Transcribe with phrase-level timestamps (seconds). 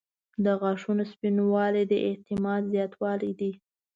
[0.43, 3.51] •د غاښونو سپینوالی د اعتماد زیاتوالی دی.